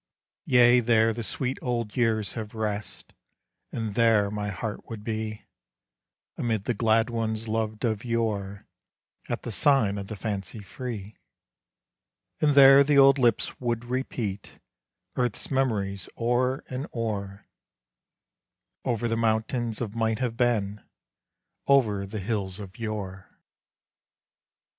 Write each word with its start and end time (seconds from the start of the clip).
Yea, 0.47 0.79
there 0.79 1.13
the 1.13 1.21
sweet 1.21 1.59
old 1.61 1.95
years 1.95 2.33
have 2.33 2.55
rest, 2.55 3.13
And 3.71 3.93
there 3.93 4.31
my 4.31 4.47
heart 4.49 4.89
would 4.89 5.03
be, 5.03 5.43
Amid 6.39 6.63
the 6.63 6.73
glad 6.73 7.11
ones 7.11 7.47
loved 7.47 7.85
of 7.85 8.03
yore, 8.03 8.65
At 9.29 9.43
the 9.43 9.51
sign 9.51 9.99
of 9.99 10.07
the 10.07 10.15
Fancy 10.15 10.57
Free; 10.63 11.17
And 12.39 12.55
there 12.55 12.83
the 12.83 12.97
old 12.97 13.19
lips 13.19 13.59
would 13.61 13.85
repeat 13.85 14.57
Earth's 15.15 15.51
memories 15.51 16.09
o'er 16.17 16.63
and 16.67 16.87
o'er, 16.95 17.45
Over 18.83 19.07
the 19.07 19.15
mountains 19.15 19.81
of 19.81 19.93
might 19.95 20.17
have 20.17 20.35
been, 20.35 20.81
Over 21.67 22.07
the 22.07 22.19
hills 22.19 22.59
of 22.59 22.79
yore. 22.79 23.29